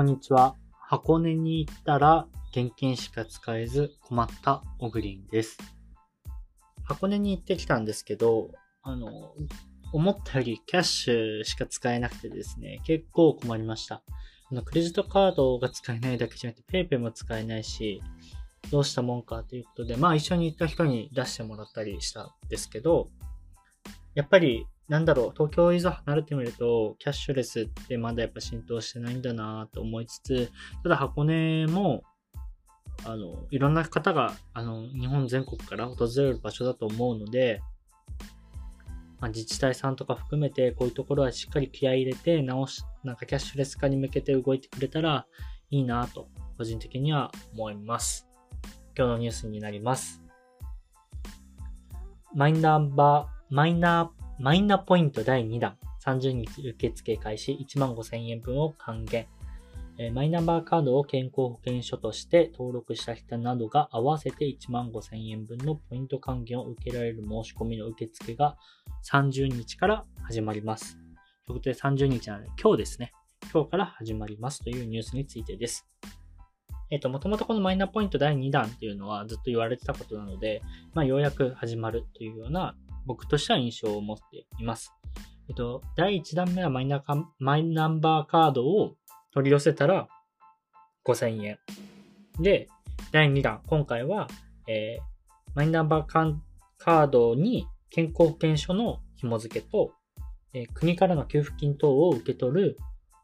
[0.00, 0.56] こんにちは。
[0.88, 5.58] 箱根に行ったら現金しか使えず困ったオグリンです。
[6.84, 8.48] 箱根に行ってきたんですけど、
[8.82, 9.34] あの、
[9.92, 13.96] 思ったよりキャッシュしか使えなくてですね、結構困りました。
[14.50, 18.02] あのクレジットカードが使えないだけじゃなくて PayPay も使えないし、
[18.70, 23.10] どうしたもんかということで、まあ一緒に行った人に出してもらったりしたんですけど、
[24.14, 30.50] やっぱりなんだろう、東京いざ離れてみると、キャッシュレスってまだやっぱ浸透してないんだなと思いつつ、
[30.82, 32.02] ただ箱根も、
[33.04, 37.62] あの、いろんな方が、あの、日本全国から訪れる場所だと思うので、
[39.20, 45.24] まあ、自治体さんとか含めて、こういうところはしっかり気合い入れて、直し、なんかキャッシュレス化に向けて動いてくれたら
[45.70, 46.26] いいなと、
[46.58, 48.26] 個人的には思います。
[48.98, 50.20] 今日のニュースになります。
[52.34, 59.26] マイナンバー、マイナーマイナポイント第2弾、30日受付開始1万5000円分を還元。
[60.14, 68.56] マイナンバーカードを健康保険証として登録した人などが合わせて1万5000円分のポイント還元を受けられる申し込みの受付が
[69.12, 70.96] 30日から始まります。
[71.44, 73.12] ということで30日なので今日ですね。
[73.52, 75.86] 今日から始まりますというニュースについてです。
[76.90, 80.62] えっ、と、もともとこのマイナポイント第2弾っていうのはずっと言われてたことなので、
[80.94, 82.74] まあ、ようやく始まるというような
[83.10, 84.94] 僕としては印象を持っています。
[85.48, 88.94] えっと、第1弾目はマイナカマイナンバーカードを
[89.34, 90.06] 取り寄せたら
[91.04, 91.58] 5000円。
[92.38, 92.68] で、
[93.10, 94.28] 第2弾、今回は、
[94.68, 95.02] えー、
[95.56, 96.36] マイナンバー
[96.78, 99.92] カードに健康保険証の紐付けと、
[100.52, 102.78] えー、国からの給付金等を受け取る、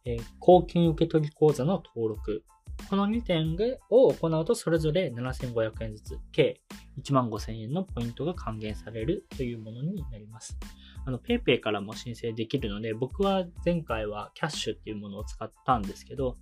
[0.04, 2.42] えー、公金受取口座の登録。
[2.90, 3.56] この2点
[3.88, 6.60] を行うとそれぞれ7500円ずつ、計
[7.00, 10.58] 1万5000円のポイントが還元されるというものになります。
[11.04, 16.36] あの、PayPay からも申請できるので、僕は前回はキャッシュっていうものを使ったんですけど、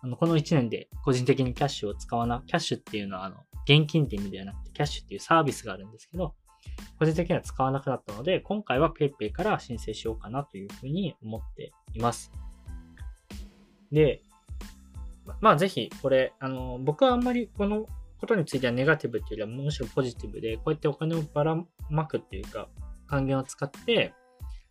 [0.00, 6.34] あの、この1年で個人的にキャッシュを使わな、キャッシュっていうのは、あの、現金って意味ではなくて、キャッシュっていうサービスがあるんですけど、
[6.98, 12.32] 個人的には使わなくなったので、今回は PayPay から申請しようかなというふうに思っています。
[13.92, 14.22] で、
[15.40, 17.86] まあぜひ、これ、あの、僕はあんまりこの
[18.20, 21.56] ことについてはネガティブっていうよりはむしろポジティブで、こうやってお金をばら
[21.88, 22.68] まくっていうか、
[23.06, 24.14] 還元を使って、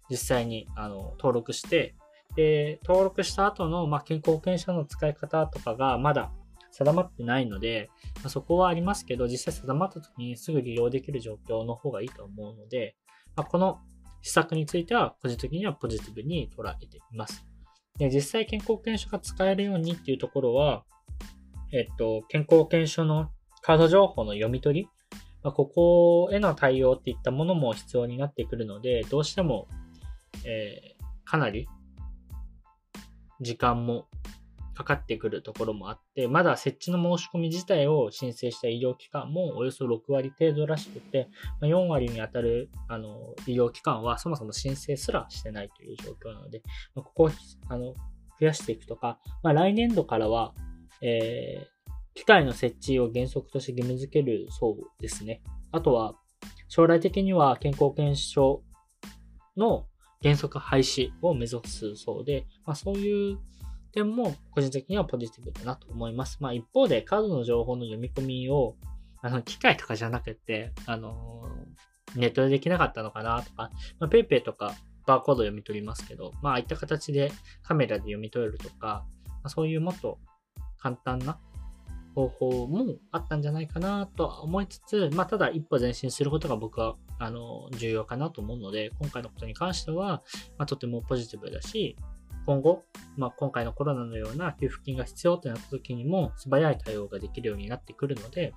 [0.10, 1.96] 実際にあの登録して、
[2.36, 6.32] で、登録した後の、まあ、健康保険証の使い方とかがまだ
[6.72, 12.96] 定まってないので、まあ、そこはありますけど、実際定まった時にすぐ利用できる状況の方がいいと思うので、
[13.36, 13.80] まあ、この
[14.22, 17.46] 施策については個人的にはポジティブに捉えています。
[17.98, 20.84] で、実際健康保険証が使えるようにっていうところは、
[21.72, 23.32] えっと、健康保険証の
[23.68, 24.90] カード情報の読み取り、
[25.44, 29.68] まあ、ここへの対応っていったものも必要になってくるので、どうしても、
[30.46, 31.68] えー、かなり
[33.42, 34.08] 時間も
[34.74, 41.28] かかってくるところもあって、まだ設置の申し込み自体を申請した医療機関もおよそ6割程度らしくて、
[41.60, 46.62] ま、4割に当たるあの医療機関はそもそも申請すらしてないという状況なので、
[46.96, 47.32] ま、ここを
[47.68, 47.96] あの
[48.40, 50.54] 増やしていくとか、まあ、来年度からは、
[51.02, 51.77] えー、
[52.18, 55.44] 機械の設置を原則として義務付けるそうですね。
[55.72, 56.16] あとは、
[56.68, 58.64] 将来的には健康保険証
[59.56, 59.86] の
[60.24, 63.38] 原則廃止を目指すそうで、まあ、そういう
[63.92, 66.40] 点も個人的にはポジティブだなと思います。
[66.42, 68.76] まあ一方でカードの情報の読み込みを、
[69.22, 71.44] あの、機械とかじゃなくて、あの
[72.16, 74.74] ネットでできなかったのかなとか、まあ、PayPay とか
[75.06, 80.18] バーコード読み取りますけど、まあ、ああいった形でカメラで読み取れるとか、まあ、そういうもっと
[80.80, 81.40] 簡単な
[82.18, 90.24] 方法もあったんじゃないかなとは思いつつ、まあ、ただ一歩前進することが僕は、あの、重要かなと思うので、今回のことに関しては、
[90.58, 91.96] まあ、とてもポジティブだし、
[92.48, 92.84] 今後、
[93.18, 98.56] まあ、今回のコロナのような給付金が必要となった時にも素早い対応ができるようになってくるので、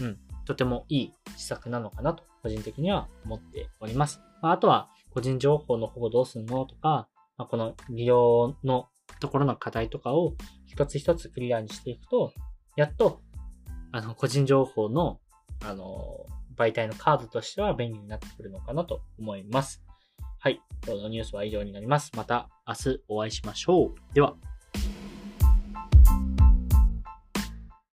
[0.00, 4.20] うん、とてもいい施策なのかなと個人的には思っております。
[4.42, 7.06] まあ、あとは個人情報の保護どうすんのとか、
[7.38, 8.88] まあ、この利用の
[9.20, 10.34] ところの課題とかを
[10.66, 12.32] 一つ一つクリアにしていくと、
[12.76, 13.22] やっと、
[13.90, 15.18] あの、個人情報の、
[15.64, 16.26] あの、
[16.56, 19.82] 媒体のカードとしては便利になってくるのかなと思います。
[20.38, 20.60] はい。
[20.86, 22.12] 今日のニュースは以上になります。
[22.14, 24.14] また明日お会いしましょう。
[24.14, 24.36] では。